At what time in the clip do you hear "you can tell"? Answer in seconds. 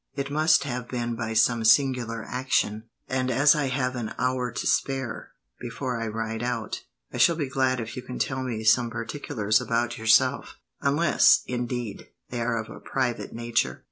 7.95-8.41